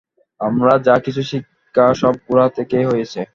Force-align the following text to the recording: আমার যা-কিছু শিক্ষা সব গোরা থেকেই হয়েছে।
আমার 0.41 0.77
যা-কিছু 0.87 1.21
শিক্ষা 1.31 1.85
সব 2.01 2.13
গোরা 2.25 2.45
থেকেই 2.57 2.85
হয়েছে। 2.85 3.21